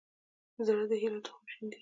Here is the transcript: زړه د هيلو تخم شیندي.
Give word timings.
زړه 0.65 0.83
د 0.89 0.93
هيلو 1.01 1.19
تخم 1.25 1.43
شیندي. 1.51 1.79